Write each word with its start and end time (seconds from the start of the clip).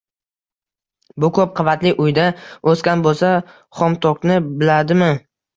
Bu 1.23 1.29
ko`p 1.37 1.45
qavatli 1.59 1.91
uyda 2.05 2.25
o`sgan 2.73 3.05
bo`lsa, 3.09 3.31
xomtokni 3.81 4.43
biladimi 4.51 5.13